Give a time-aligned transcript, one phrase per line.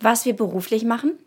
[0.00, 1.18] Was wir beruflich machen?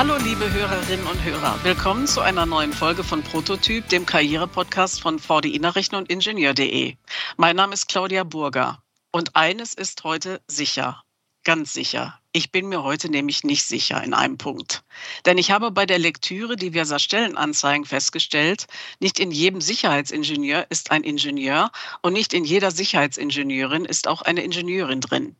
[0.00, 5.18] Hallo liebe Hörerinnen und Hörer, willkommen zu einer neuen Folge von Prototyp, dem Karriere-Podcast von
[5.18, 6.96] VDI Nachrichten und Ingenieur.de.
[7.36, 8.82] Mein Name ist Claudia Burger
[9.12, 11.02] und eines ist heute sicher,
[11.44, 12.18] ganz sicher.
[12.32, 14.84] Ich bin mir heute nämlich nicht sicher in einem Punkt.
[15.26, 18.68] Denn ich habe bei der Lektüre diverser Stellenanzeigen festgestellt,
[19.00, 21.70] nicht in jedem Sicherheitsingenieur ist ein Ingenieur
[22.00, 25.36] und nicht in jeder Sicherheitsingenieurin ist auch eine Ingenieurin drin.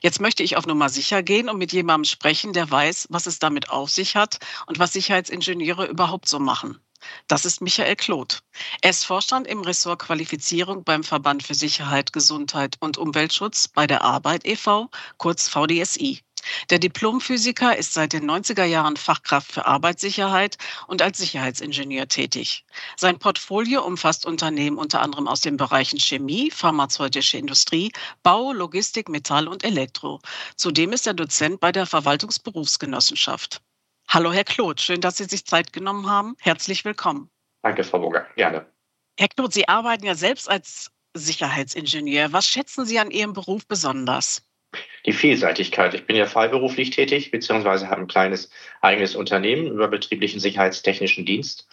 [0.00, 3.38] Jetzt möchte ich auf Nummer sicher gehen und mit jemandem sprechen, der weiß, was es
[3.38, 6.80] damit auf sich hat und was Sicherheitsingenieure überhaupt so machen.
[7.28, 8.40] Das ist Michael Kloth.
[8.80, 14.02] Er ist Vorstand im Ressort Qualifizierung beim Verband für Sicherheit, Gesundheit und Umweltschutz bei der
[14.02, 16.20] Arbeit e.V., kurz VDSI.
[16.70, 22.64] Der Diplomphysiker ist seit den 90er Jahren Fachkraft für Arbeitssicherheit und als Sicherheitsingenieur tätig.
[22.96, 29.48] Sein Portfolio umfasst Unternehmen unter anderem aus den Bereichen Chemie, pharmazeutische Industrie, Bau, Logistik, Metall
[29.48, 30.20] und Elektro.
[30.56, 33.62] Zudem ist er Dozent bei der Verwaltungsberufsgenossenschaft.
[34.08, 36.36] Hallo, Herr Kloth, schön, dass Sie sich Zeit genommen haben.
[36.38, 37.28] Herzlich willkommen.
[37.62, 38.26] Danke, Frau Burger.
[38.36, 38.66] Gerne.
[39.18, 42.32] Herr Kloth, Sie arbeiten ja selbst als Sicherheitsingenieur.
[42.32, 44.45] Was schätzen Sie an Ihrem Beruf besonders?
[45.06, 45.94] Die Vielseitigkeit.
[45.94, 48.50] Ich bin ja freiberuflich tätig, beziehungsweise habe ein kleines
[48.80, 51.68] eigenes Unternehmen über betrieblichen sicherheitstechnischen Dienst.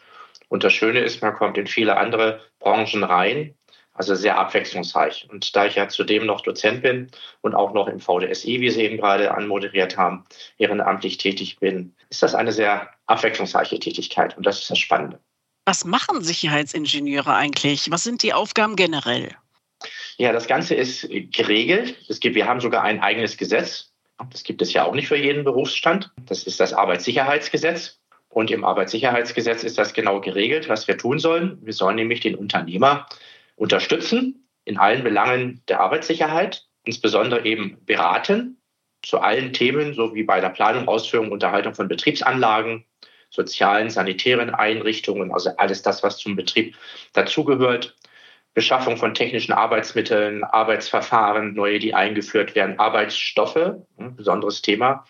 [0.49, 3.55] Und das Schöne ist, man kommt in viele andere Branchen rein,
[3.93, 5.27] also sehr abwechslungsreich.
[5.31, 7.09] Und da ich ja zudem noch Dozent bin
[7.41, 10.25] und auch noch im VDSI, wie Sie eben gerade anmoderiert haben,
[10.57, 14.37] ehrenamtlich tätig bin, ist das eine sehr abwechslungsreiche Tätigkeit.
[14.37, 15.19] Und das ist das Spannende.
[15.65, 17.89] Was machen Sicherheitsingenieure eigentlich?
[17.89, 19.29] Was sind die Aufgaben generell?
[20.17, 21.95] Ja, das Ganze ist geregelt.
[22.07, 23.93] Es gibt, wir haben sogar ein eigenes Gesetz.
[24.31, 26.11] Das gibt es ja auch nicht für jeden Berufsstand.
[26.25, 27.99] Das ist das Arbeitssicherheitsgesetz.
[28.29, 31.59] Und im Arbeitssicherheitsgesetz ist das genau geregelt, was wir tun sollen.
[31.61, 33.07] Wir sollen nämlich den Unternehmer
[33.55, 38.57] unterstützen in allen Belangen der Arbeitssicherheit, insbesondere eben beraten
[39.03, 42.85] zu allen Themen, so wie bei der Planung, Ausführung, Unterhaltung von Betriebsanlagen,
[43.29, 46.75] sozialen, sanitären Einrichtungen, also alles das, was zum Betrieb
[47.13, 47.95] dazugehört.
[48.53, 55.05] Beschaffung von technischen Arbeitsmitteln, Arbeitsverfahren, neue, die eingeführt werden, Arbeitsstoffe, ein besonderes Thema,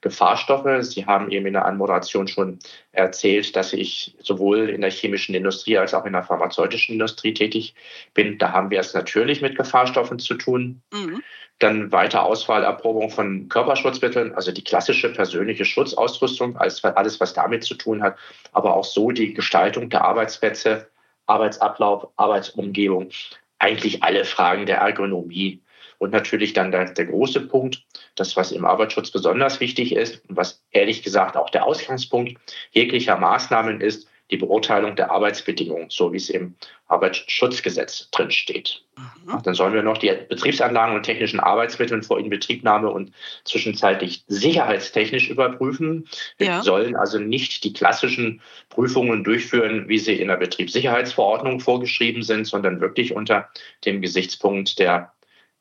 [0.00, 0.84] Gefahrstoffe.
[0.84, 2.58] Sie haben eben in der Anmoderation schon
[2.92, 7.74] erzählt, dass ich sowohl in der chemischen Industrie als auch in der pharmazeutischen Industrie tätig
[8.14, 8.38] bin.
[8.38, 10.82] Da haben wir es natürlich mit Gefahrstoffen zu tun.
[10.92, 11.22] Mhm.
[11.60, 17.64] Dann weiter Auswahl, Erprobung von Körperschutzmitteln, also die klassische persönliche Schutzausrüstung, alles, alles was damit
[17.64, 18.16] zu tun hat,
[18.52, 20.88] aber auch so die Gestaltung der Arbeitsplätze,
[21.28, 23.10] Arbeitsablauf, Arbeitsumgebung,
[23.58, 25.62] eigentlich alle Fragen der Ergonomie.
[25.98, 27.84] Und natürlich dann der, der, große Punkt,
[28.14, 32.38] das, was im Arbeitsschutz besonders wichtig ist und was ehrlich gesagt auch der Ausgangspunkt
[32.70, 36.54] jeglicher Maßnahmen ist, die Beurteilung der Arbeitsbedingungen, so wie es im
[36.86, 38.82] Arbeitsschutzgesetz drin steht.
[38.96, 39.42] Mhm.
[39.42, 43.12] Dann sollen wir noch die Betriebsanlagen und technischen Arbeitsmittel vor Inbetriebnahme und
[43.44, 46.08] zwischenzeitlich sicherheitstechnisch überprüfen.
[46.36, 46.62] Wir ja.
[46.62, 52.80] sollen also nicht die klassischen Prüfungen durchführen, wie sie in der Betriebssicherheitsverordnung vorgeschrieben sind, sondern
[52.80, 53.48] wirklich unter
[53.84, 55.12] dem Gesichtspunkt der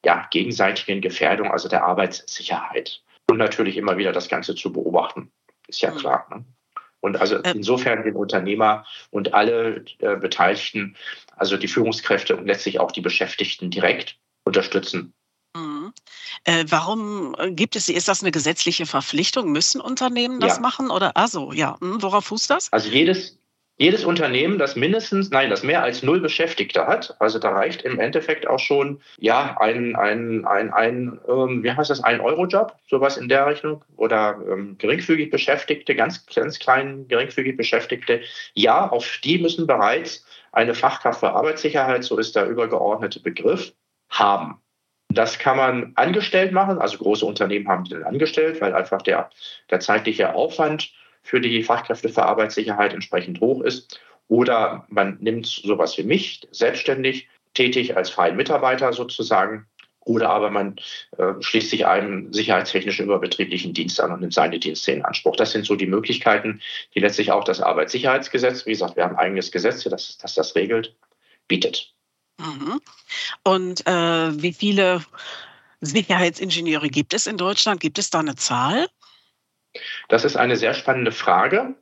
[0.05, 3.01] ja, gegenseitigen Gefährdung, also der Arbeitssicherheit.
[3.29, 5.31] Und natürlich immer wieder das Ganze zu beobachten,
[5.67, 5.97] ist ja mhm.
[5.97, 6.27] klar.
[6.29, 6.45] Ne?
[7.07, 10.95] Und also insofern den Unternehmer und alle äh, Beteiligten,
[11.35, 15.13] also die Führungskräfte und letztlich auch die Beschäftigten direkt unterstützen.
[15.55, 15.93] Mhm.
[16.43, 19.51] Äh, warum gibt es, ist das eine gesetzliche Verpflichtung?
[19.51, 20.61] Müssen Unternehmen das ja.
[20.61, 20.91] machen?
[20.91, 22.71] Oder also ja, hm, worauf fußt das?
[22.73, 23.39] Also jedes,
[23.77, 27.99] jedes Unternehmen, das mindestens, nein, das mehr als null Beschäftigte hat, also da reicht im
[27.99, 33.17] Endeffekt auch schon, ja, ein, ein, ein, ein ähm, wie heißt das, ein Euro-Job, sowas
[33.17, 38.21] in der Rechnung, oder ähm, geringfügig Beschäftigte, ganz, ganz klein geringfügig Beschäftigte,
[38.55, 43.73] ja, auf die müssen bereits eine Fachkraft für Arbeitssicherheit, so ist der übergeordnete Begriff,
[44.09, 44.59] haben.
[45.09, 49.29] Das kann man angestellt machen, also große Unternehmen haben die dann angestellt, weil einfach der,
[49.69, 50.91] der zeitliche Aufwand
[51.27, 53.99] für die Fachkräfte für Arbeitssicherheit entsprechend hoch ist.
[54.29, 59.67] Oder man nimmt sowas wie mich, selbstständig tätig als freien Mitarbeiter sozusagen.
[59.99, 60.77] Oder aber man
[61.17, 65.35] äh, schließt sich einem sicherheitstechnischen überbetrieblichen Dienst an und nimmt seine Dienste in Anspruch.
[65.35, 66.61] Das sind so die Möglichkeiten,
[66.95, 70.55] die letztlich auch das Arbeitssicherheitsgesetz, wie gesagt, wir haben ein eigenes Gesetz, das das, das
[70.55, 70.95] regelt,
[71.49, 71.93] bietet.
[72.39, 72.79] Mhm.
[73.43, 75.03] Und äh, wie viele
[75.81, 77.81] Sicherheitsingenieure gibt es in Deutschland?
[77.81, 78.87] Gibt es da eine Zahl?
[80.07, 81.75] Das ist eine sehr spannende Frage.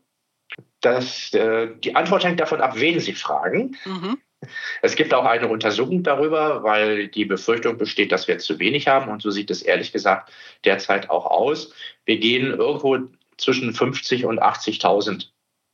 [0.82, 3.76] Das, äh, die Antwort hängt davon ab, wen Sie fragen.
[3.86, 4.18] Mhm.
[4.82, 9.12] Es gibt auch eine Untersuchung darüber, weil die Befürchtung besteht, dass wir zu wenig haben.
[9.12, 10.32] Und so sieht es ehrlich gesagt
[10.64, 11.74] derzeit auch aus.
[12.06, 13.00] Wir gehen irgendwo
[13.38, 15.28] zwischen 50 und 80.000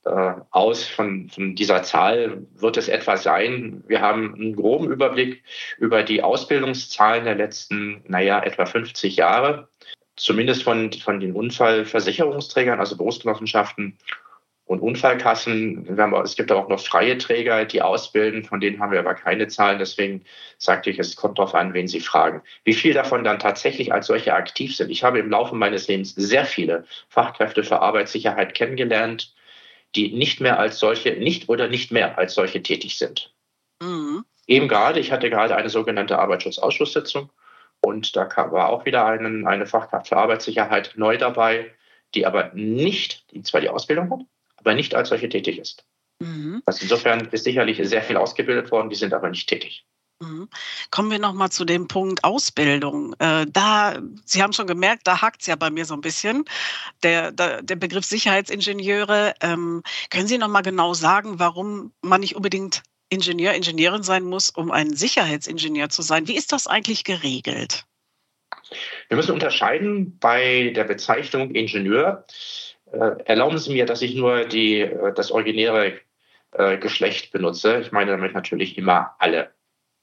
[0.06, 0.88] äh, aus.
[0.88, 3.84] Von, von dieser Zahl wird es etwa sein.
[3.88, 5.44] Wir haben einen groben Überblick
[5.78, 9.70] über die Ausbildungszahlen der letzten, naja, etwa 50 Jahre.
[10.22, 13.98] Zumindest von, von den Unfallversicherungsträgern, also Berufsgenossenschaften
[14.66, 15.98] und Unfallkassen.
[16.24, 19.48] es gibt aber auch noch freie Träger, die ausbilden, von denen haben wir aber keine
[19.48, 19.80] Zahlen.
[19.80, 20.24] Deswegen
[20.60, 22.44] sagte ich, es kommt darauf an, wen Sie fragen.
[22.64, 24.92] Wie viel davon dann tatsächlich als solche aktiv sind.
[24.92, 29.34] Ich habe im Laufe meines Lebens sehr viele Fachkräfte für Arbeitssicherheit kennengelernt,
[29.96, 33.34] die nicht mehr als solche, nicht oder nicht mehr als solche tätig sind.
[33.82, 34.24] Mhm.
[34.46, 37.32] Eben gerade, ich hatte gerade eine sogenannte Arbeitsschutzausschusssitzung
[37.82, 41.74] und da war auch wieder einen, eine Fachkraft für Arbeitssicherheit neu dabei,
[42.14, 44.20] die aber nicht, die zwar die Ausbildung hat,
[44.58, 45.86] aber nicht als solche tätig ist.
[46.20, 46.62] Mhm.
[46.66, 49.86] Also insofern ist sicherlich sehr viel ausgebildet worden, die sind aber nicht tätig.
[50.22, 50.50] Mhm.
[50.92, 53.16] Kommen wir nochmal zu dem Punkt Ausbildung.
[53.18, 56.46] Äh, da, Sie haben schon gemerkt, da hakt es ja bei mir so ein bisschen.
[57.02, 59.34] Der, der, der Begriff Sicherheitsingenieure.
[59.42, 59.82] Ähm,
[60.12, 64.94] können Sie nochmal genau sagen, warum man nicht unbedingt Ingenieur, Ingenieurin sein muss, um ein
[64.94, 66.28] Sicherheitsingenieur zu sein?
[66.28, 67.86] Wie ist das eigentlich geregelt?
[69.10, 72.26] Wir müssen unterscheiden bei der Bezeichnung Ingenieur
[72.92, 76.00] äh, erlauben Sie mir, dass ich nur die, äh, das originäre
[76.52, 77.80] äh, Geschlecht benutze.
[77.82, 79.52] Ich meine damit natürlich immer alle.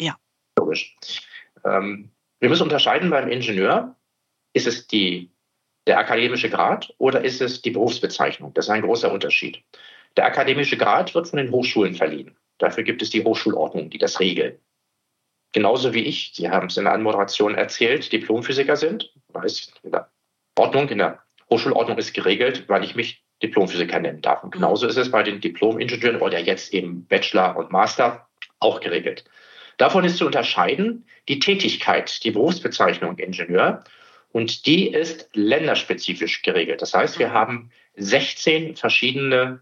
[0.01, 0.17] Ja.
[0.59, 0.97] Logisch.
[1.65, 2.11] Ähm,
[2.41, 3.97] wir müssen unterscheiden beim Ingenieur.
[4.53, 5.31] Ist es die,
[5.87, 8.55] der akademische Grad oder ist es die Berufsbezeichnung?
[8.55, 9.63] Das ist ein großer Unterschied.
[10.17, 12.37] Der akademische Grad wird von den Hochschulen verliehen.
[12.59, 14.59] Dafür gibt es die Hochschulordnung, die das regeln.
[15.53, 20.11] Genauso wie ich, Sie haben es in der Anmoderation erzählt, Diplomphysiker sind, weiß in der
[20.59, 24.43] Ordnung, in der Hochschulordnung ist geregelt, weil ich mich Diplomphysiker nennen darf.
[24.43, 28.29] Und genauso ist es bei den Diplom-Ingenieuren oder jetzt eben Bachelor und Master
[28.59, 29.25] auch geregelt.
[29.79, 33.85] Davon ist zu unterscheiden die Tätigkeit, die Berufsbezeichnung Ingenieur.
[34.31, 36.83] Und die ist länderspezifisch geregelt.
[36.83, 39.61] Das heißt, wir haben 16 verschiedene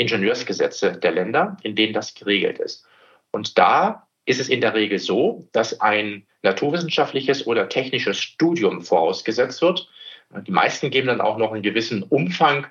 [0.00, 2.84] Ingenieursgesetze der Länder, in denen das geregelt ist.
[3.30, 9.62] Und da ist es in der Regel so, dass ein naturwissenschaftliches oder technisches Studium vorausgesetzt
[9.62, 9.88] wird,
[10.46, 12.66] die meisten geben dann auch noch einen gewissen Umfang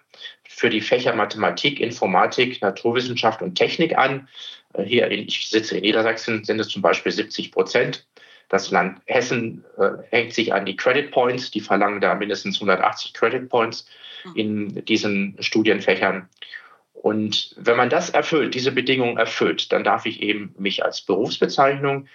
[0.48, 4.30] für die Fächer Mathematik, Informatik, Naturwissenschaft und Technik an.
[4.74, 8.08] Äh, hier, in, ich sitze in Niedersachsen, sind es zum Beispiel 70 Prozent.
[8.48, 11.52] Das Land Hessen äh, hängt sich an die Credit Points.
[11.52, 13.86] Die verlangen da mindestens 180 Credit Points
[14.36, 16.30] in diesen Studienfächern.
[17.02, 22.08] Und wenn man das erfüllt, diese Bedingungen erfüllt, dann darf ich eben mich als Berufsbezeichnung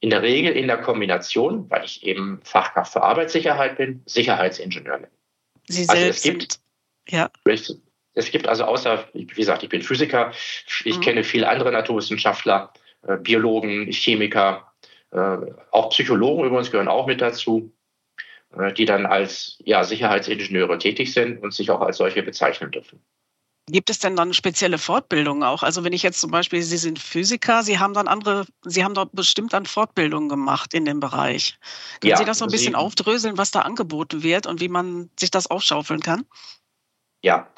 [0.00, 5.12] in der Regel in der Kombination, weil ich eben Fachkraft für Arbeitssicherheit bin, Sicherheitsingenieur nennen.
[5.68, 6.60] Sie also selbst es gibt, sind,
[7.08, 7.30] ja.
[8.16, 10.32] Es gibt also außer, wie gesagt, ich bin Physiker,
[10.84, 11.00] ich mhm.
[11.00, 12.72] kenne viele andere Naturwissenschaftler,
[13.06, 14.72] äh, Biologen, Chemiker,
[15.10, 15.38] äh,
[15.70, 17.72] auch Psychologen übrigens gehören auch mit dazu,
[18.56, 23.00] äh, die dann als ja, Sicherheitsingenieure tätig sind und sich auch als solche bezeichnen dürfen.
[23.66, 25.62] Gibt es denn dann spezielle Fortbildungen auch?
[25.62, 28.92] Also wenn ich jetzt zum Beispiel, Sie sind Physiker, Sie haben dann andere, Sie haben
[28.92, 31.58] dort bestimmt dann Fortbildungen gemacht in dem Bereich.
[32.00, 34.68] Können ja, Sie das so ein bisschen Sie, aufdröseln, was da angeboten wird und wie
[34.68, 36.26] man sich das aufschaufeln kann?
[37.22, 37.48] Ja,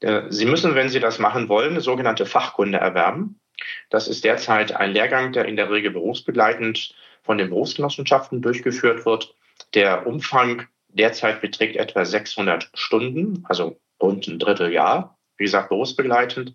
[0.00, 3.40] äh, Sie müssen, wenn Sie das machen wollen, eine sogenannte Fachkunde erwerben.
[3.88, 9.34] Das ist derzeit ein Lehrgang, der in der Regel berufsbegleitend von den Berufsgenossenschaften durchgeführt wird.
[9.72, 16.54] Der Umfang derzeit beträgt etwa 600 Stunden, also rund ein Dritteljahr wie gesagt, berufsbegleitend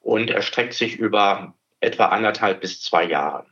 [0.00, 3.46] und erstreckt sich über etwa anderthalb bis zwei Jahre.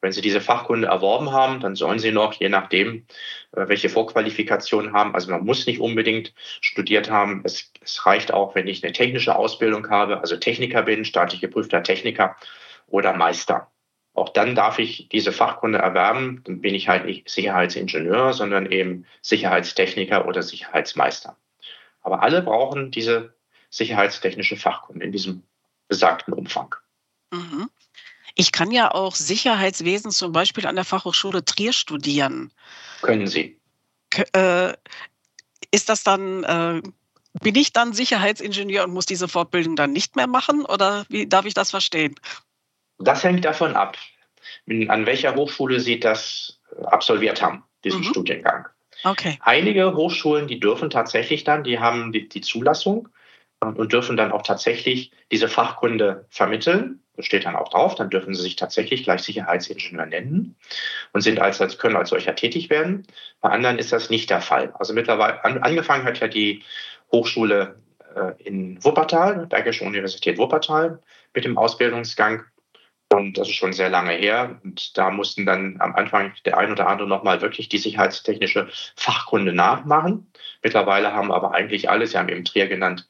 [0.00, 3.06] Wenn Sie diese Fachkunde erworben haben, dann sollen Sie noch, je nachdem,
[3.52, 7.42] äh, welche Vorqualifikationen haben, also man muss nicht unbedingt studiert haben.
[7.44, 11.82] Es, es reicht auch, wenn ich eine technische Ausbildung habe, also Techniker bin, staatlich geprüfter
[11.82, 12.36] Techniker
[12.86, 13.72] oder Meister.
[14.14, 16.42] Auch dann darf ich diese Fachkunde erwerben.
[16.44, 21.36] Dann bin ich halt nicht Sicherheitsingenieur, sondern eben Sicherheitstechniker oder Sicherheitsmeister.
[22.02, 23.34] Aber alle brauchen diese
[23.70, 25.42] sicherheitstechnische Fachkunde in diesem
[25.88, 26.74] besagten Umfang.
[27.32, 27.68] Mhm.
[28.34, 32.52] Ich kann ja auch Sicherheitswesen zum Beispiel an der Fachhochschule Trier studieren.
[33.02, 33.58] Können Sie.
[34.32, 34.74] Äh,
[35.70, 36.82] ist das dann, äh,
[37.42, 41.46] bin ich dann Sicherheitsingenieur und muss diese Fortbildung dann nicht mehr machen oder wie darf
[41.46, 42.14] ich das verstehen?
[42.98, 43.96] Das hängt davon ab,
[44.66, 48.04] an welcher Hochschule Sie das absolviert haben, diesen mhm.
[48.04, 48.66] Studiengang.
[49.04, 49.38] Okay.
[49.40, 53.08] Einige Hochschulen, die dürfen tatsächlich dann, die haben die, die Zulassung
[53.60, 57.00] und dürfen dann auch tatsächlich diese Fachkunde vermitteln.
[57.16, 57.96] Das steht dann auch drauf.
[57.96, 60.56] Dann dürfen sie sich tatsächlich gleich Sicherheitsingenieur nennen
[61.12, 63.06] und sind als, als können als solcher tätig werden.
[63.40, 64.72] Bei anderen ist das nicht der Fall.
[64.78, 66.62] Also mittlerweile an, angefangen hat ja die
[67.10, 67.80] Hochschule
[68.14, 71.00] äh, in Wuppertal, Bergische Universität Wuppertal,
[71.34, 72.44] mit dem Ausbildungsgang.
[73.10, 74.60] Und das ist schon sehr lange her.
[74.62, 79.52] Und da mussten dann am Anfang der ein oder andere nochmal wirklich die sicherheitstechnische Fachkunde
[79.52, 80.30] nachmachen.
[80.62, 83.08] Mittlerweile haben aber eigentlich alle, Sie haben eben Trier genannt,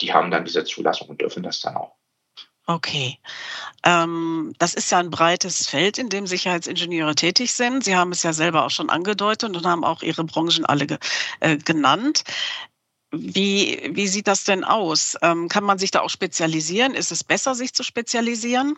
[0.00, 1.96] die haben dann diese Zulassung und dürfen das dann auch.
[2.66, 3.18] Okay.
[3.84, 7.84] Ähm, das ist ja ein breites Feld, in dem Sicherheitsingenieure tätig sind.
[7.84, 10.98] Sie haben es ja selber auch schon angedeutet und haben auch Ihre Branchen alle ge
[11.40, 12.24] äh, genannt.
[13.12, 15.16] Wie, wie sieht das denn aus?
[15.20, 16.94] Ähm, kann man sich da auch spezialisieren?
[16.94, 18.76] Ist es besser, sich zu spezialisieren?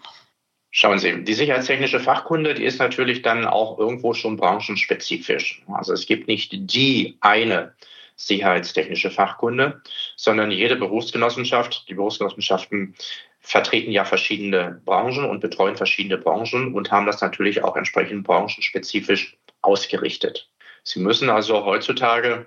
[0.73, 5.63] Schauen Sie, die sicherheitstechnische Fachkunde, die ist natürlich dann auch irgendwo schon branchenspezifisch.
[5.69, 7.73] Also es gibt nicht die eine
[8.16, 9.82] sicherheitstechnische Fachkunde,
[10.16, 12.94] sondern jede Berufsgenossenschaft, die Berufsgenossenschaften
[13.40, 19.37] vertreten ja verschiedene Branchen und betreuen verschiedene Branchen und haben das natürlich auch entsprechend branchenspezifisch
[19.62, 20.50] ausgerichtet.
[20.82, 22.46] Sie müssen also heutzutage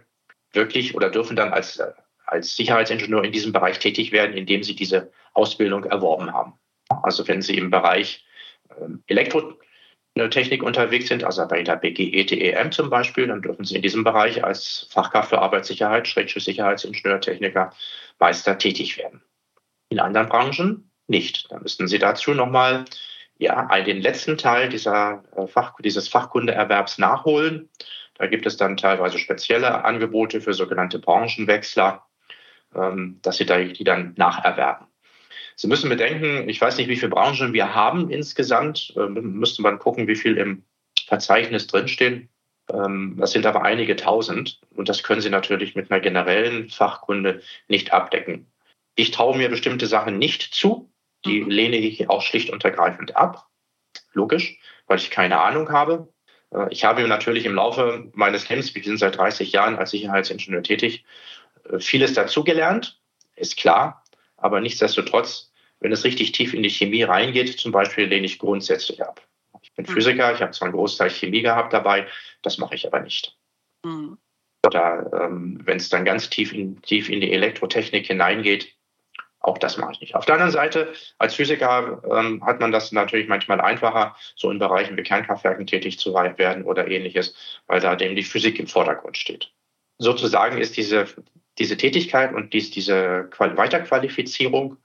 [0.52, 1.82] wirklich oder dürfen dann als,
[2.26, 6.54] als Sicherheitsingenieur in diesem Bereich tätig werden, indem sie diese Ausbildung erworben haben.
[7.04, 8.26] Also wenn Sie im Bereich
[10.16, 13.82] ähm, Elektrotechnik unterwegs sind, also bei der BGE TEM zum Beispiel, dann dürfen Sie in
[13.82, 16.62] diesem Bereich als Fachkraft für Arbeitssicherheit, Schrägstrich
[18.20, 19.22] Meister tätig werden.
[19.90, 21.52] In anderen Branchen nicht.
[21.52, 22.86] Da müssten Sie dazu nochmal
[23.38, 27.70] ja, den letzten Teil dieser äh, Fach, dieses Fachkundeerwerbs nachholen.
[28.16, 32.06] Da gibt es dann teilweise spezielle Angebote für sogenannte Branchenwechsler,
[32.76, 34.89] ähm, dass Sie da, die dann nacherwerben.
[35.56, 38.94] Sie müssen bedenken, ich weiß nicht, wie viele Branchen wir haben insgesamt.
[38.98, 40.64] Ähm, müsste man gucken, wie viel im
[41.08, 42.30] Verzeichnis drinstehen.
[42.72, 47.42] Ähm, das sind aber einige tausend und das können Sie natürlich mit einer generellen Fachkunde
[47.68, 48.52] nicht abdecken.
[48.96, 50.92] Ich traue mir bestimmte Sachen nicht zu.
[51.26, 51.50] Die mhm.
[51.50, 53.48] lehne ich auch schlicht und ergreifend ab.
[54.14, 56.10] Logisch, weil ich keine Ahnung habe.
[56.54, 60.64] Äh, ich habe natürlich im Laufe meines Lebens, wir sind seit 30 Jahren als Sicherheitsingenieur
[60.64, 61.06] tätig,
[61.70, 63.00] äh, vieles dazugelernt,
[63.36, 64.04] ist klar.
[64.42, 69.04] Aber nichtsdestotrotz, wenn es richtig tief in die Chemie reingeht, zum Beispiel, lehne ich grundsätzlich
[69.04, 69.22] ab.
[69.62, 69.92] Ich bin mhm.
[69.92, 72.08] Physiker, ich habe zwar einen Großteil Chemie gehabt dabei,
[72.42, 73.38] das mache ich aber nicht.
[73.84, 74.18] Mhm.
[74.66, 78.76] Oder ähm, wenn es dann ganz tief in, tief in die Elektrotechnik hineingeht,
[79.42, 80.16] auch das mache ich nicht.
[80.16, 84.60] Auf der anderen Seite, als Physiker ähm, hat man das natürlich manchmal einfacher, so in
[84.60, 87.36] Bereichen wie Kernkraftwerken tätig zu werden oder ähnliches,
[87.68, 89.52] weil da dem die Physik im Vordergrund steht.
[89.98, 91.08] Sozusagen ist diese,
[91.60, 94.78] diese Tätigkeit und dies, diese Weiterqualifizierung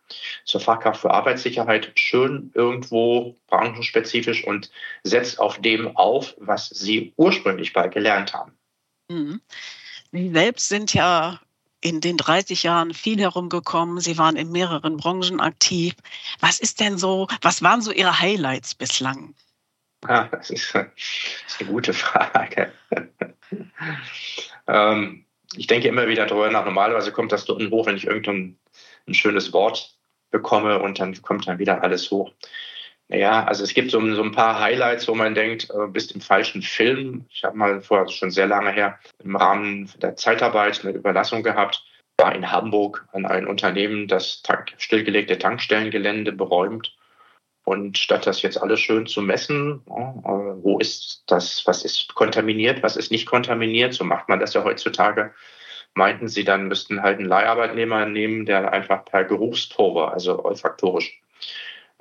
[0.45, 4.71] zur Fachkraft für Arbeitssicherheit schön irgendwo branchenspezifisch und
[5.05, 8.53] setzt auf dem auf, was Sie ursprünglich mal gelernt haben.
[9.09, 9.41] Mhm.
[10.13, 11.41] Sie selbst sind ja
[11.81, 14.01] in den 30 Jahren viel herumgekommen.
[14.01, 15.95] Sie waren in mehreren Branchen aktiv.
[16.41, 19.35] Was ist denn so, was waren so Ihre Highlights bislang?
[20.07, 20.87] Ah, das, ist, das
[21.47, 22.73] ist eine gute Frage.
[24.67, 25.25] ähm,
[25.57, 26.65] ich denke immer wieder darüber nach.
[26.65, 28.59] Normalerweise kommt das dort hoch, wenn ich irgendein
[29.07, 29.97] ein schönes Wort
[30.31, 32.33] bekomme und dann kommt dann wieder alles hoch.
[33.09, 36.21] Naja, also es gibt so, so ein paar Highlights, wo man denkt, äh, bist im
[36.21, 37.27] falschen Film.
[37.31, 41.85] Ich habe mal vorher schon sehr lange her im Rahmen der Zeitarbeit eine Überlassung gehabt,
[42.19, 46.97] war in Hamburg an ein Unternehmen, das Tank, stillgelegte Tankstellengelände beräumt.
[47.65, 52.83] Und statt das jetzt alles schön zu messen, äh, wo ist das, was ist kontaminiert,
[52.83, 55.35] was ist nicht kontaminiert, so macht man das ja heutzutage,
[55.95, 61.21] meinten sie dann, müssten halt einen Leiharbeitnehmer nehmen, der einfach per Geruchsprobe, also olfaktorisch,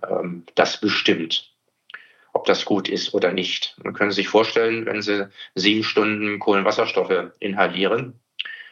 [0.08, 1.54] ähm, das bestimmt,
[2.34, 3.78] ob das gut ist oder nicht.
[3.84, 8.20] Man können sich vorstellen, wenn Sie sieben Stunden Kohlenwasserstoffe inhalieren,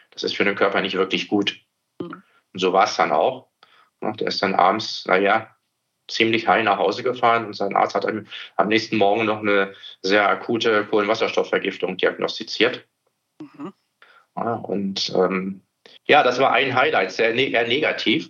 [0.10, 1.62] das ist für den Körper nicht wirklich gut.
[2.00, 3.48] Und so war es dann auch.
[4.02, 5.56] Der ist dann abends, naja,
[6.14, 10.28] ziemlich heil nach Hause gefahren und sein Arzt hat am nächsten Morgen noch eine sehr
[10.28, 12.88] akute Kohlenwasserstoffvergiftung diagnostiziert.
[13.42, 13.74] Mhm.
[14.36, 15.62] Ja, und ähm,
[16.06, 18.30] ja, das war ein Highlight, sehr ne eher negativ.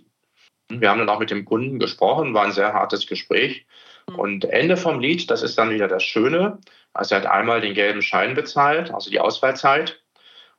[0.68, 3.66] Wir haben dann auch mit dem Kunden gesprochen, war ein sehr hartes Gespräch.
[4.08, 4.18] Mhm.
[4.18, 6.58] Und Ende vom Lied, das ist dann wieder das Schöne.
[6.92, 10.02] Also er hat einmal den gelben Schein bezahlt, also die Ausfallzeit.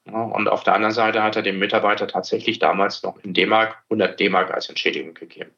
[0.06, 4.20] Und auf der anderen Seite hat er dem Mitarbeiter tatsächlich damals noch in D-Mark 100
[4.20, 5.52] D-Mark als Entschädigung gegeben.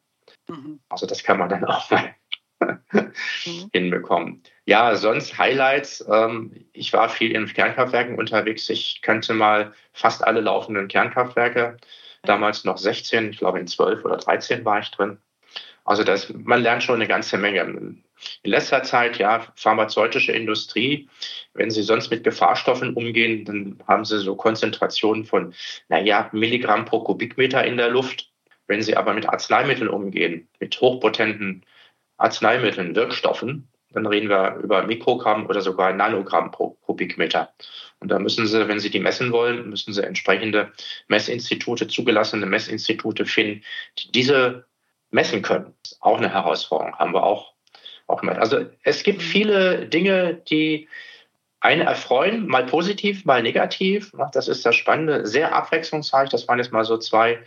[0.47, 0.79] Mhm.
[0.89, 2.15] Also das kann man dann auch mal
[2.59, 3.69] mhm.
[3.73, 4.43] hinbekommen.
[4.65, 6.05] Ja, sonst Highlights.
[6.09, 8.69] Ähm, ich war viel in Kernkraftwerken unterwegs.
[8.69, 11.77] Ich kannte mal fast alle laufenden Kernkraftwerke
[12.25, 15.19] damals noch 16, ich glaube in 12 oder 13 war ich drin.
[15.83, 17.61] Also das, man lernt schon eine ganze Menge.
[17.61, 18.03] In
[18.43, 21.09] letzter Zeit, ja, pharmazeutische Industrie,
[21.53, 25.53] wenn Sie sonst mit Gefahrstoffen umgehen, dann haben Sie so Konzentrationen von,
[25.87, 28.31] naja, Milligramm pro Kubikmeter in der Luft.
[28.67, 31.63] Wenn Sie aber mit Arzneimitteln umgehen, mit hochpotenten
[32.17, 37.53] Arzneimitteln, Wirkstoffen, dann reden wir über Mikrogramm oder sogar Nanogramm pro Kubikmeter.
[37.99, 40.71] Und da müssen Sie, wenn Sie die messen wollen, müssen Sie entsprechende
[41.07, 43.63] Messinstitute, zugelassene Messinstitute finden,
[43.97, 44.65] die diese
[45.11, 45.73] messen können.
[46.01, 47.53] Auch eine Herausforderung haben wir auch,
[48.07, 48.37] auch gemacht.
[48.37, 50.89] Also es gibt viele Dinge, die
[51.61, 54.11] einen erfreuen, mal positiv, mal negativ.
[54.33, 56.29] Das ist das Spannende, sehr abwechslungsreich.
[56.29, 57.39] Das waren jetzt mal so zwei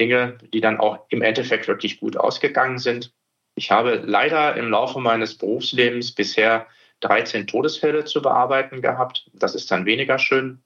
[0.00, 3.12] Dinge, die dann auch im Endeffekt wirklich gut ausgegangen sind.
[3.54, 6.66] Ich habe leider im Laufe meines Berufslebens bisher
[7.00, 9.30] 13 Todesfälle zu bearbeiten gehabt.
[9.34, 10.62] Das ist dann weniger schön.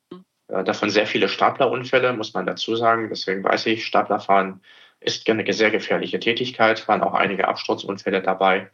[0.49, 3.09] Äh, davon sehr viele Staplerunfälle, muss man dazu sagen.
[3.09, 4.61] Deswegen weiß ich, Staplerfahren
[5.01, 6.79] ist eine sehr gefährliche Tätigkeit.
[6.79, 8.71] Es waren auch einige Absturzunfälle dabei.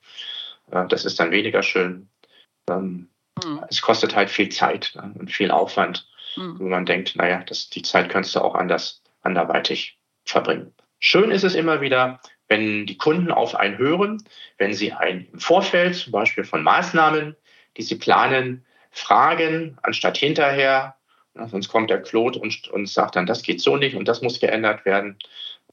[0.70, 2.08] Äh, das ist dann weniger schön.
[2.68, 3.08] Mhm.
[3.68, 6.58] Es kostet halt viel Zeit ne, und viel Aufwand, mhm.
[6.58, 9.99] wo man denkt, naja, das, die Zeit könntest du auch anders, anderweitig
[10.30, 10.72] verbringen.
[10.98, 14.22] Schön ist es immer wieder, wenn die Kunden auf einen hören,
[14.58, 17.36] wenn sie ein im Vorfeld zum Beispiel von Maßnahmen,
[17.76, 20.96] die sie planen, fragen, anstatt hinterher.
[21.34, 24.20] Ja, sonst kommt der Claude und, und sagt dann, das geht so nicht und das
[24.20, 25.16] muss geändert werden.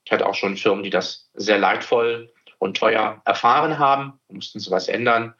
[0.05, 4.71] Ich hatte auch schon Firmen, die das sehr leidvoll und teuer erfahren haben, mussten sie
[4.71, 5.33] was ändern.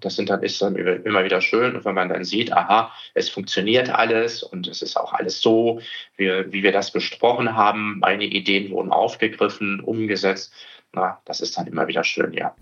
[0.00, 1.76] Das sind dann, ist dann immer wieder schön.
[1.76, 5.80] Und wenn man dann sieht, aha, es funktioniert alles und es ist auch alles so,
[6.16, 7.98] wie, wie wir das besprochen haben.
[8.00, 10.52] Meine Ideen wurden aufgegriffen, umgesetzt.
[10.92, 12.54] Na, das ist dann immer wieder schön, ja.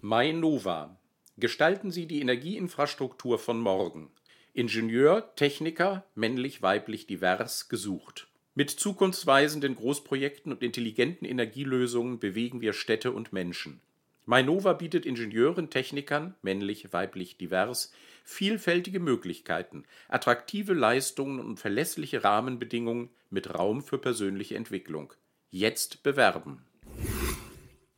[0.00, 0.96] Mainova.
[1.36, 4.10] Gestalten Sie die Energieinfrastruktur von morgen.
[4.54, 8.26] Ingenieur, Techniker, männlich, weiblich, divers, gesucht.
[8.54, 13.80] Mit zukunftsweisenden Großprojekten und intelligenten Energielösungen bewegen wir Städte und Menschen.
[14.28, 17.94] Mainova bietet Ingenieuren, Technikern, männlich, weiblich, divers,
[18.24, 25.14] vielfältige Möglichkeiten, attraktive Leistungen und verlässliche Rahmenbedingungen mit Raum für persönliche Entwicklung.
[25.48, 26.67] Jetzt bewerben.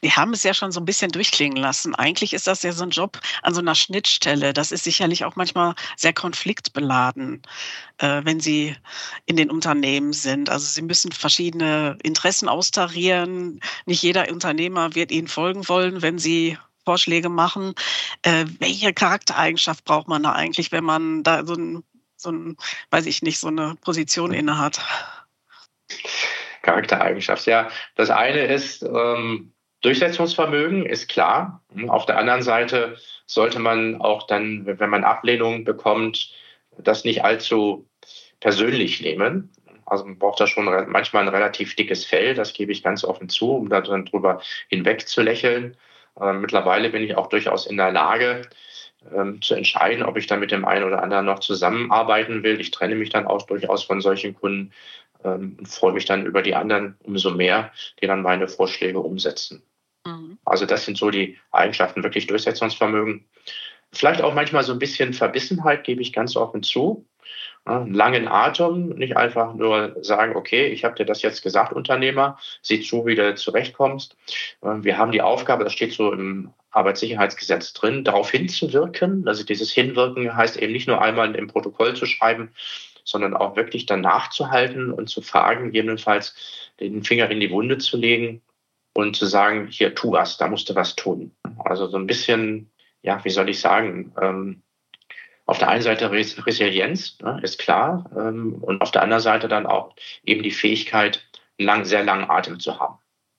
[0.02, 1.94] Die haben es ja schon so ein bisschen durchklingen lassen.
[1.94, 4.52] Eigentlich ist das ja so ein Job an so einer Schnittstelle.
[4.52, 7.42] Das ist sicherlich auch manchmal sehr konfliktbeladen,
[7.98, 8.74] äh, wenn Sie
[9.26, 10.48] in den Unternehmen sind.
[10.48, 13.60] Also Sie müssen verschiedene Interessen austarieren.
[13.84, 17.74] Nicht jeder Unternehmer wird Ihnen folgen wollen, wenn Sie Vorschläge machen.
[18.22, 21.84] Äh, welche Charaktereigenschaft braucht man da eigentlich, wenn man da so ein,
[22.16, 22.56] so ein
[22.90, 24.80] weiß ich nicht, so eine Position innehat?
[26.62, 27.68] Charaktereigenschaft, ja.
[27.96, 31.62] Das eine ist, ähm Durchsetzungsvermögen ist klar.
[31.88, 36.32] Auf der anderen Seite sollte man auch dann, wenn man Ablehnung bekommt,
[36.78, 37.86] das nicht allzu
[38.40, 39.50] persönlich nehmen.
[39.86, 43.28] Also man braucht da schon manchmal ein relativ dickes Fell, das gebe ich ganz offen
[43.28, 45.76] zu, um da dann drüber hinweg zu lächeln.
[46.34, 48.42] Mittlerweile bin ich auch durchaus in der Lage,
[49.14, 52.60] ähm, zu entscheiden, ob ich da mit dem einen oder anderen noch zusammenarbeiten will.
[52.60, 54.72] Ich trenne mich dann auch durchaus von solchen Kunden
[55.24, 59.62] ähm, und freue mich dann über die anderen umso mehr, die dann meine Vorschläge umsetzen.
[60.10, 60.38] Mhm.
[60.44, 63.24] Also das sind so die Eigenschaften, wirklich Durchsetzungsvermögen.
[63.92, 67.06] Vielleicht auch manchmal so ein bisschen Verbissenheit, gebe ich ganz offen zu.
[67.64, 72.38] Einen langen Atem, nicht einfach nur sagen, okay, ich habe dir das jetzt gesagt, Unternehmer,
[72.62, 74.16] sieh zu, wie du zurechtkommst.
[74.62, 79.28] Wir haben die Aufgabe, das steht so im Arbeitssicherheitsgesetz drin, darauf hinzuwirken.
[79.28, 82.50] Also dieses Hinwirken heißt eben nicht nur einmal im Protokoll zu schreiben,
[83.04, 86.34] sondern auch wirklich dann nachzuhalten und zu fragen, gegebenenfalls
[86.80, 88.40] den Finger in die Wunde zu legen
[88.94, 91.34] und zu sagen, hier, tu was, da musst du was tun.
[91.64, 92.70] Also so ein bisschen,
[93.02, 94.62] ja, wie soll ich sagen, ähm,
[95.46, 99.66] auf der einen Seite Resilienz, ne, ist klar, ähm, und auf der anderen Seite dann
[99.66, 101.26] auch eben die Fähigkeit,
[101.58, 102.98] einen lang, sehr langen Atem zu haben.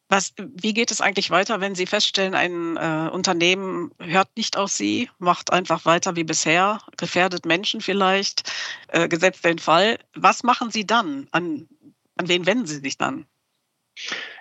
[0.10, 4.70] Was, wie geht es eigentlich weiter, wenn Sie feststellen, ein äh, Unternehmen hört nicht auf
[4.70, 8.52] Sie, macht einfach weiter wie bisher, gefährdet Menschen vielleicht,
[8.90, 9.98] äh, gesetzt den Fall.
[10.14, 11.30] Was machen Sie dann?
[11.32, 11.70] An,
[12.18, 13.26] an wen wenden Sie sich dann?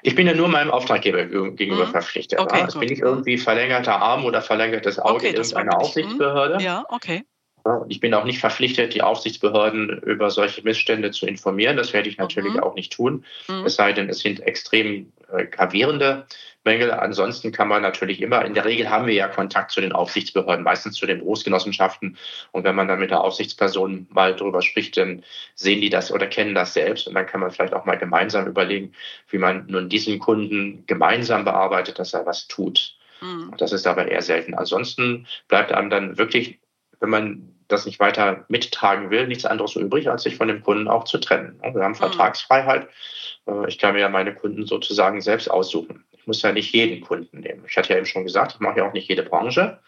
[0.03, 1.91] Ich bin ja nur meinem Auftraggeber gegenüber mhm.
[1.91, 2.39] verpflichtet.
[2.39, 6.63] Okay, also bin ich irgendwie verlängerter Arm oder verlängertes Auge okay, irgendeiner Aufsichtsbehörde.
[6.63, 7.25] Ja, okay.
[7.89, 11.77] Ich bin auch nicht verpflichtet, die Aufsichtsbehörden über solche Missstände zu informieren.
[11.77, 12.61] Das werde ich natürlich mhm.
[12.61, 13.25] auch nicht tun.
[13.49, 13.67] Mhm.
[13.67, 16.27] Es sei denn, es sind extrem äh, gravierende
[16.65, 16.91] Mängel.
[16.91, 20.65] Ansonsten kann man natürlich immer, in der Regel haben wir ja Kontakt zu den Aufsichtsbehörden,
[20.65, 22.17] meistens zu den Berufsgenossenschaften.
[22.53, 25.23] Und wenn man dann mit der Aufsichtsperson mal drüber spricht, dann
[25.55, 27.07] sehen die das oder kennen das selbst.
[27.07, 28.93] Und dann kann man vielleicht auch mal gemeinsam überlegen,
[29.29, 32.95] wie man nun diesen Kunden gemeinsam bearbeitet, dass er was tut.
[33.21, 33.55] Mhm.
[33.57, 34.55] Das ist aber eher selten.
[34.55, 36.61] Ansonsten bleibt einem dann wirklich
[37.01, 40.89] wenn man das nicht weiter mittragen will, nichts anderes übrig, als sich von dem Kunden
[40.89, 41.59] auch zu trennen.
[41.63, 41.97] Wir haben mhm.
[41.97, 42.89] Vertragsfreiheit.
[43.47, 46.05] Äh, ich kann mir ja meine Kunden sozusagen selbst aussuchen.
[46.31, 47.65] Ich muss ja nicht jeden Kunden nehmen.
[47.69, 49.81] Ich hatte ja eben schon gesagt, ich mache ja auch nicht jede Branche.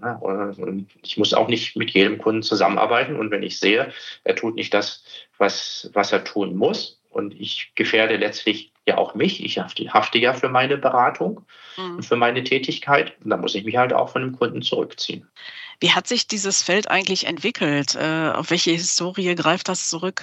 [0.00, 3.16] Und ich muss auch nicht mit jedem Kunden zusammenarbeiten.
[3.16, 3.92] Und wenn ich sehe,
[4.24, 5.04] er tut nicht das,
[5.36, 9.44] was, was er tun muss, und ich gefährde letztlich ja auch mich.
[9.44, 11.44] Ich hafte ja für meine Beratung
[11.76, 11.96] mhm.
[11.96, 13.14] und für meine Tätigkeit.
[13.22, 15.26] Und da muss ich mich halt auch von dem Kunden zurückziehen.
[15.80, 17.94] Wie hat sich dieses Feld eigentlich entwickelt?
[17.94, 20.22] Äh, auf welche Historie greift das zurück?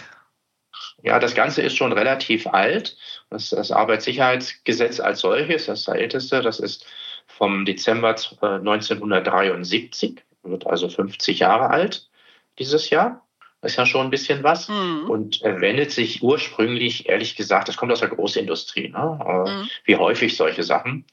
[1.05, 2.97] Ja, das Ganze ist schon relativ alt.
[3.29, 6.85] Das, das Arbeitssicherheitsgesetz als solches, das älteste, das ist
[7.27, 12.09] vom Dezember 1973, äh, wird also 50 Jahre alt
[12.57, 13.21] dieses Jahr.
[13.61, 14.67] Ist ja schon ein bisschen was.
[14.67, 15.09] Mhm.
[15.09, 19.19] Und wendet sich ursprünglich, ehrlich gesagt, das kommt aus der Großindustrie, ne?
[19.25, 19.69] Äh, mhm.
[19.85, 21.05] wie häufig solche Sachen.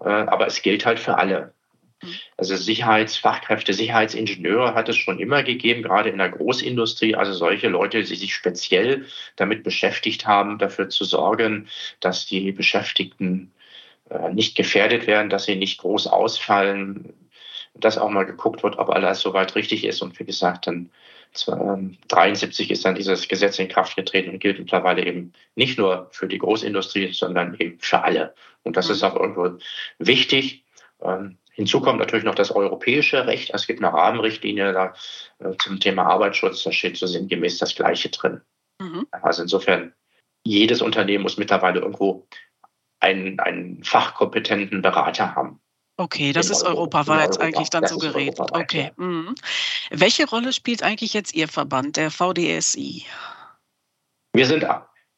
[0.00, 1.52] Äh, aber es gilt halt für alle.
[2.04, 2.14] Mhm.
[2.36, 8.02] Also Sicherheitsfachkräfte, Sicherheitsingenieure hat es schon immer gegeben, gerade in der Großindustrie, also solche Leute,
[8.02, 11.68] die sich speziell damit beschäftigt haben, dafür zu sorgen,
[12.00, 13.52] dass die Beschäftigten
[14.10, 17.14] äh, nicht gefährdet werden, dass sie nicht groß ausfallen,
[17.74, 20.02] dass auch mal geguckt wird, ob alles soweit richtig ist.
[20.02, 20.90] Und wie gesagt, dann
[21.34, 26.28] 1973 ist dann dieses Gesetz in Kraft getreten und gilt mittlerweile eben nicht nur für
[26.28, 28.34] die Großindustrie, sondern eben für alle.
[28.62, 28.94] Und das mhm.
[28.94, 29.58] ist auch irgendwo
[29.98, 30.64] wichtig.
[31.54, 33.50] Hinzu kommt natürlich noch das europäische Recht.
[33.54, 34.94] Es gibt eine Rahmenrichtlinie da,
[35.38, 36.64] äh, zum Thema Arbeitsschutz.
[36.64, 38.40] Da steht so sinngemäß das Gleiche drin.
[38.80, 39.06] Mhm.
[39.10, 39.94] Also insofern,
[40.44, 42.26] jedes Unternehmen muss mittlerweile irgendwo
[43.00, 45.60] einen, einen fachkompetenten Berater haben.
[45.96, 47.44] Okay, das ist europaweit Europa.
[47.44, 48.40] eigentlich dann das so geregelt.
[48.40, 48.90] Okay.
[48.96, 49.04] Ja.
[49.04, 49.36] Mhm.
[49.90, 53.04] Welche Rolle spielt eigentlich jetzt Ihr Verband, der VDSI?
[54.32, 54.66] Wir sind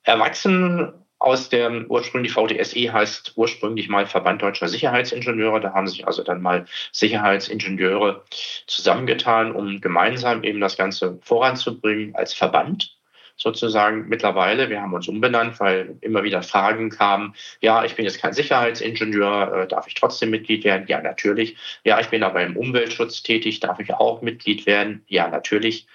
[0.03, 5.61] erwachsen aus dem ursprünglich VDSI heißt ursprünglich mal Verband Deutscher Sicherheitsingenieure.
[5.61, 8.23] Da haben sich also dann mal Sicherheitsingenieure
[8.69, 12.97] zusammengetan, um gemeinsam eben das Ganze voranzubringen als Verband
[13.37, 14.71] sozusagen mittlerweile.
[14.71, 17.35] Wir haben uns umbenannt, weil immer wieder Fragen kamen.
[17.61, 20.87] Ja, ich bin jetzt kein Sicherheitsingenieur, äh, darf ich trotzdem Mitglied werden?
[20.87, 21.57] Ja, natürlich.
[21.83, 25.05] Ja, ich bin aber im Umweltschutz tätig, darf ich auch Mitglied werden?
[25.09, 25.89] Ja, natürlich.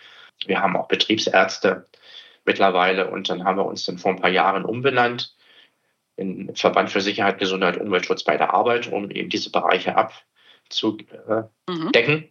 [0.46, 1.86] Wir haben auch Betriebsärzte
[2.46, 5.36] mittlerweile und dann haben wir uns dann vor ein paar Jahren umbenannt
[6.16, 11.50] in Verband für Sicherheit, Gesundheit, Umweltschutz bei der Arbeit, um eben diese Bereiche abzudecken.
[11.68, 12.30] Mhm.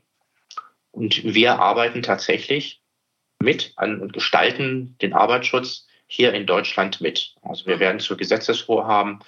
[0.92, 2.82] Und wir arbeiten tatsächlich
[3.40, 7.34] mit an und gestalten den Arbeitsschutz hier in Deutschland mit.
[7.42, 9.20] Also wir werden zu Gesetzesvorhaben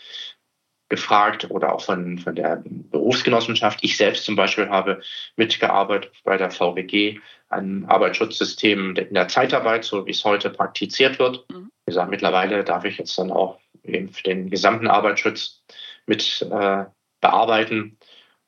[0.92, 3.78] gefragt oder auch von, von der Berufsgenossenschaft.
[3.80, 5.00] Ich selbst zum Beispiel habe
[5.36, 11.50] mitgearbeitet bei der VWG an Arbeitsschutzsystemen in der Zeitarbeit, so wie es heute praktiziert wird.
[11.50, 11.70] Mhm.
[11.86, 15.62] Wie gesagt, mittlerweile darf ich jetzt dann auch eben den gesamten Arbeitsschutz
[16.06, 16.84] mit äh,
[17.22, 17.96] bearbeiten.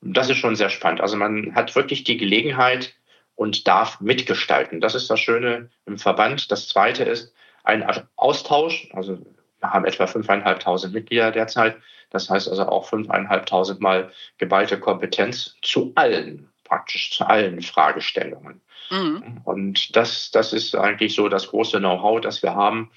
[0.02, 1.00] Das ist schon sehr spannend.
[1.00, 2.94] Also man hat wirklich die Gelegenheit,
[3.37, 4.80] und darf mitgestalten.
[4.80, 6.52] Das ist das Schöne im Verband.
[6.52, 8.88] Das Zweite ist ein Austausch.
[8.92, 9.18] Also
[9.59, 11.76] wir haben etwa 5.500 Mitglieder derzeit.
[12.11, 18.61] Das heißt also auch 5.500 Mal geballte Kompetenz zu allen, praktisch zu allen Fragestellungen.
[18.90, 19.40] Mhm.
[19.45, 22.90] Und das, das ist eigentlich so das große Know-how, das wir haben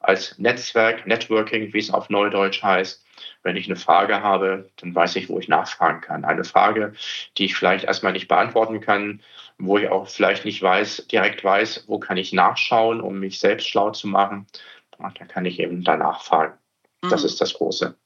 [0.00, 3.04] als Netzwerk, Networking, wie es auf Neudeutsch heißt.
[3.42, 6.24] Wenn ich eine Frage habe, dann weiß ich, wo ich nachfragen kann.
[6.24, 6.94] Eine Frage,
[7.36, 9.22] die ich vielleicht erstmal nicht beantworten kann,
[9.58, 13.68] wo ich auch vielleicht nicht weiß, direkt weiß, wo kann ich nachschauen, um mich selbst
[13.68, 14.46] schlau zu machen.
[14.98, 16.54] Da kann ich eben danach fragen.
[17.10, 17.26] Das mhm.
[17.26, 17.96] ist das Große.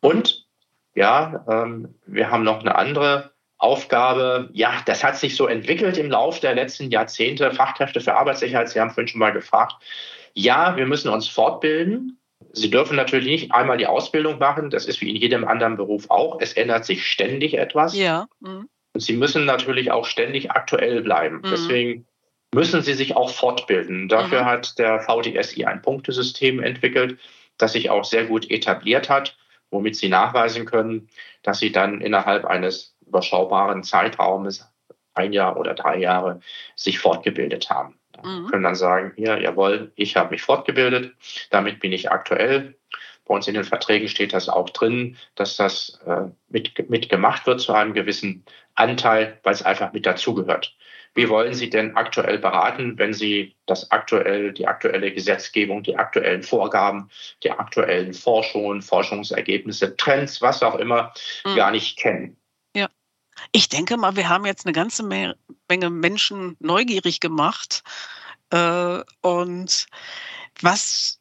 [0.00, 0.46] Und
[0.94, 4.50] ja, ähm, wir haben noch eine andere Aufgabe.
[4.52, 7.50] Ja, das hat sich so entwickelt im Laufe der letzten Jahrzehnte.
[7.52, 9.74] Fachkräfte für Arbeitssicherheit, Sie haben vorhin schon mal gefragt.
[10.34, 12.18] Ja, wir müssen uns fortbilden.
[12.52, 14.70] Sie dürfen natürlich nicht einmal die Ausbildung machen.
[14.70, 16.40] Das ist wie in jedem anderen Beruf auch.
[16.40, 17.96] Es ändert sich ständig etwas.
[17.96, 18.26] Ja.
[18.40, 18.68] Mhm.
[18.92, 21.36] Und Sie müssen natürlich auch ständig aktuell bleiben.
[21.36, 21.50] Mhm.
[21.50, 22.06] Deswegen
[22.54, 24.08] müssen Sie sich auch fortbilden.
[24.08, 24.46] Dafür mhm.
[24.46, 27.18] hat der VDSI ein Punktesystem entwickelt,
[27.58, 29.36] das sich auch sehr gut etabliert hat,
[29.70, 31.08] womit Sie nachweisen können,
[31.42, 34.70] dass Sie dann innerhalb eines überschaubaren Zeitraumes,
[35.14, 36.40] ein Jahr oder drei Jahre,
[36.74, 37.98] sich fortgebildet haben.
[38.22, 38.46] Mhm.
[38.48, 41.14] Können dann sagen, ja, jawohl, ich habe mich fortgebildet,
[41.50, 42.76] damit bin ich aktuell.
[43.24, 47.60] Bei uns in den Verträgen steht das auch drin, dass das äh, mit, mitgemacht wird
[47.60, 50.76] zu einem gewissen Anteil, weil es einfach mit dazugehört.
[51.14, 56.42] Wie wollen Sie denn aktuell beraten, wenn Sie das aktuell, die aktuelle Gesetzgebung, die aktuellen
[56.42, 57.08] Vorgaben,
[57.42, 61.12] die aktuellen Forschungen, Forschungsergebnisse, Trends, was auch immer,
[61.44, 61.54] mhm.
[61.56, 62.36] gar nicht kennen?
[62.74, 62.88] Ja.
[63.52, 65.36] Ich denke mal, wir haben jetzt eine ganze Menge
[65.90, 67.82] Menschen neugierig gemacht.
[68.50, 69.86] Äh, und
[70.60, 71.20] was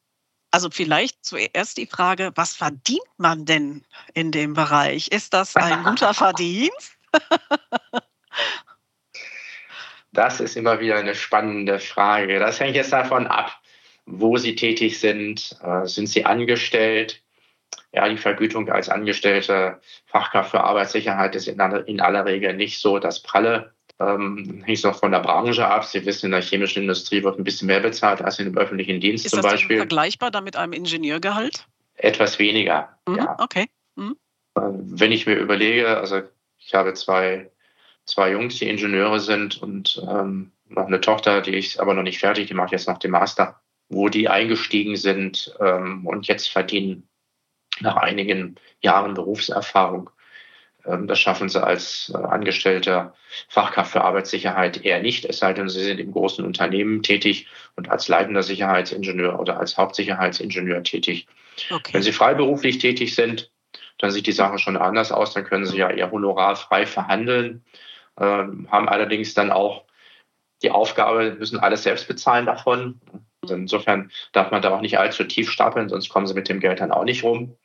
[0.53, 5.07] also vielleicht zuerst die Frage, was verdient man denn in dem Bereich?
[5.07, 6.95] Ist das ein guter Verdienst?
[10.13, 12.39] das ist immer wieder eine spannende Frage.
[12.39, 13.59] Das hängt jetzt davon ab,
[14.05, 15.57] wo Sie tätig sind.
[15.61, 17.21] Äh, sind Sie angestellt?
[17.91, 22.79] Ja, die Vergütung als angestellte Fachkraft für Arbeitssicherheit ist in aller, in aller Regel nicht
[22.79, 25.85] so das pralle ähm, hängt es auch von der Branche ab.
[25.85, 28.99] Sie wissen, in der chemischen Industrie wird ein bisschen mehr bezahlt als in dem öffentlichen
[28.99, 29.77] Dienst ist zum Beispiel.
[29.77, 31.67] Ist das vergleichbar da mit einem Ingenieurgehalt?
[31.95, 32.97] etwas weniger.
[33.07, 33.35] Mhm, ja.
[33.39, 33.67] Okay.
[33.95, 34.15] Mhm.
[34.55, 36.21] Wenn ich mir überlege, also
[36.57, 37.49] ich habe zwei,
[38.05, 42.19] zwei Jungs, die Ingenieure sind und ähm, noch eine Tochter, die ist aber noch nicht
[42.19, 47.07] fertig, die macht jetzt noch den Master, wo die eingestiegen sind ähm, und jetzt verdienen
[47.79, 50.09] nach einigen Jahren Berufserfahrung.
[50.85, 53.13] Ähm, das schaffen sie als äh, angestellter
[53.47, 57.89] Fachkraft für Arbeitssicherheit eher nicht, es sei denn, sie sind im großen Unternehmen tätig und
[57.89, 61.27] als leitender Sicherheitsingenieur oder als Hauptsicherheitsingenieur tätig.
[61.69, 61.93] Okay.
[61.93, 63.51] Wenn sie freiberuflich tätig sind,
[63.99, 65.33] dann sieht die Sache schon anders aus.
[65.33, 67.63] Dann können sie ja ihr Honorar frei verhandeln,
[68.19, 69.83] haben allerdings dann auch
[70.61, 73.01] die Aufgabe, müssen alles selbst bezahlen davon.
[73.41, 76.59] Also insofern darf man da auch nicht allzu tief stapeln, sonst kommen sie mit dem
[76.59, 77.55] Geld dann auch nicht rum.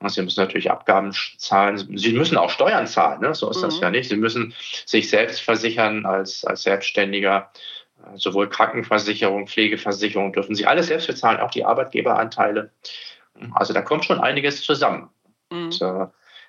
[0.00, 1.96] Und sie müssen natürlich Abgaben zahlen.
[1.96, 3.34] Sie müssen auch Steuern zahlen, ne?
[3.34, 3.62] so ist mhm.
[3.62, 4.08] das ja nicht.
[4.08, 4.54] Sie müssen
[4.86, 7.50] sich selbst versichern als, als Selbstständiger.
[8.14, 12.70] Sowohl Krankenversicherung, Pflegeversicherung dürfen sie alles selbst bezahlen, auch die Arbeitgeberanteile.
[13.54, 15.10] Also da kommt schon einiges zusammen.
[15.50, 15.64] Mhm.
[15.64, 16.06] Und, äh,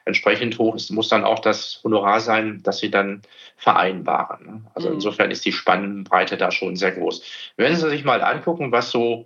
[0.10, 3.22] entsprechend hoch ist, muss dann auch das Honorar sein, das sie dann
[3.56, 4.67] vereinbaren.
[4.74, 4.95] Also mhm.
[4.95, 7.24] insofern ist die Spannbreite da schon sehr groß.
[7.56, 9.26] Wenn Sie sich mal angucken, was so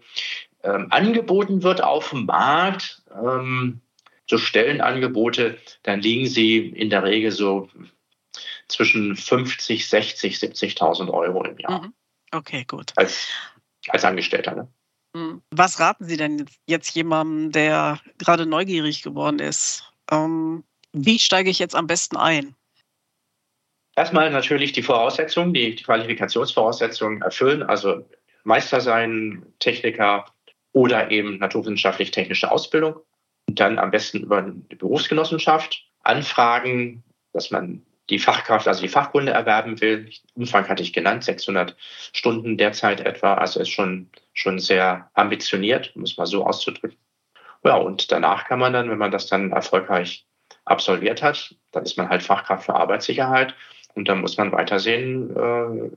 [0.63, 3.82] ähm, angeboten wird auf dem Markt, ähm,
[4.30, 7.69] so Stellenangebote, dann liegen sie in der Regel so
[8.67, 11.82] zwischen 50, 60, 70.000 Euro im Jahr.
[11.82, 11.93] Mhm.
[12.32, 12.93] Okay, gut.
[12.96, 13.28] Als,
[13.89, 14.56] als Angestellter.
[14.56, 14.67] Ne?
[15.13, 15.41] Mhm.
[15.52, 19.84] Was raten Sie denn jetzt jemandem, der gerade neugierig geworden ist?
[20.10, 22.56] Ähm, wie steige ich jetzt am besten ein?
[23.95, 28.08] Erstmal natürlich die Voraussetzungen, die, Qualifikationsvoraussetzungen erfüllen, also
[28.43, 30.25] Meister sein, Techniker
[30.71, 32.95] oder eben naturwissenschaftlich-technische Ausbildung.
[33.47, 37.03] Und dann am besten über die Berufsgenossenschaft anfragen,
[37.34, 40.10] dass man die Fachkraft, also die Fachkunde erwerben will.
[40.34, 41.75] Umfang hatte ich genannt, 600
[42.13, 43.36] Stunden derzeit etwa.
[43.36, 46.97] Also ist schon, schon sehr ambitioniert, um es mal so auszudrücken.
[47.63, 50.25] Ja, und danach kann man dann, wenn man das dann erfolgreich
[50.65, 53.56] absolviert hat, dann ist man halt Fachkraft für Arbeitssicherheit
[53.95, 55.89] und dann muss man weitersehen, äh,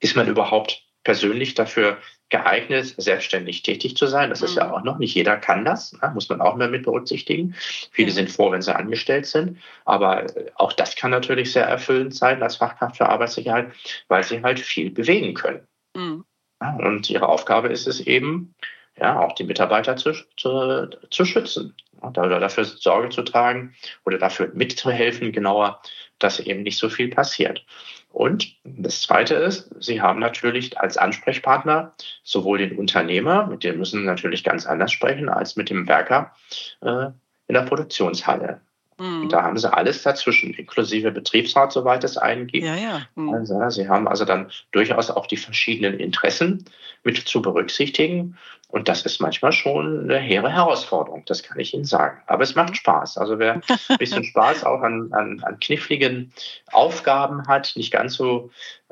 [0.00, 4.28] ist man überhaupt persönlich dafür geeignet, selbstständig tätig zu sein.
[4.28, 4.74] Das ist ja mhm.
[4.74, 6.10] auch noch nicht jeder kann das, ne?
[6.12, 7.54] muss man auch mehr mit berücksichtigen.
[7.90, 8.14] Viele ja.
[8.14, 12.42] sind froh, wenn sie angestellt sind, aber äh, auch das kann natürlich sehr erfüllend sein
[12.42, 13.72] als Fachkraft für Arbeitssicherheit,
[14.08, 15.66] weil sie halt viel bewegen können.
[15.96, 16.24] Mhm.
[16.60, 18.54] Und ihre Aufgabe ist es eben,
[19.00, 24.50] ja, auch die Mitarbeiter zu, zu, zu schützen oder dafür Sorge zu tragen oder dafür
[24.54, 25.80] mitzuhelfen, genauer,
[26.18, 27.64] dass eben nicht so viel passiert.
[28.10, 34.00] Und das Zweite ist, Sie haben natürlich als Ansprechpartner sowohl den Unternehmer, mit dem müssen
[34.00, 36.32] Sie natürlich ganz anders sprechen, als mit dem Werker
[36.80, 37.06] äh,
[37.46, 38.60] in der Produktionshalle.
[38.98, 39.22] Mhm.
[39.22, 42.66] Und da haben sie alles dazwischen, inklusive Betriebsrat, soweit es einen gibt.
[42.66, 43.02] Ja, ja.
[43.14, 43.30] Mhm.
[43.30, 46.64] Also, sie haben also dann durchaus auch die verschiedenen Interessen
[47.04, 48.36] mit zu berücksichtigen.
[48.70, 52.20] Und das ist manchmal schon eine hehre Herausforderung, das kann ich Ihnen sagen.
[52.26, 53.16] Aber es macht Spaß.
[53.16, 53.54] Also wer
[53.88, 56.32] ein bisschen Spaß auch an, an, an kniffligen
[56.70, 58.50] Aufgaben hat, nicht ganz so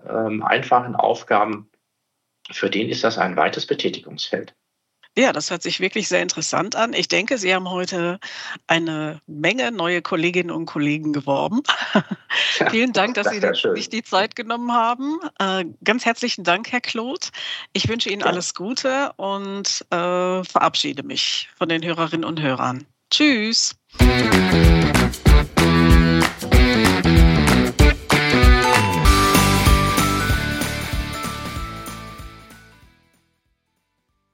[0.08, 1.68] ähm, einfachen Aufgaben,
[2.50, 4.54] für den ist das ein weites Betätigungsfeld.
[5.18, 6.92] Ja, das hört sich wirklich sehr interessant an.
[6.92, 8.18] Ich denke, Sie haben heute
[8.66, 11.62] eine Menge neue Kolleginnen und Kollegen geworben.
[12.70, 13.40] Vielen Dank, dass Sie
[13.74, 15.18] sich die Zeit genommen haben.
[15.38, 17.30] Äh, ganz herzlichen Dank, Herr Kloth.
[17.72, 18.26] Ich wünsche Ihnen ja.
[18.26, 22.84] alles Gute und äh, verabschiede mich von den Hörerinnen und Hörern.
[23.10, 23.74] Tschüss.